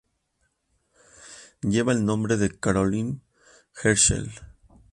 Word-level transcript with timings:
Lleva 1.61 1.91
el 1.91 2.03
nombre 2.05 2.35
de 2.35 2.57
Caroline 2.59 3.19
Herschel. 3.83 4.31